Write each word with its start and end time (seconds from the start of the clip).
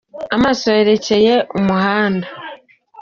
Amaso 0.35 0.65
yerekeye 0.77 1.33
umuhanda. 1.57 2.27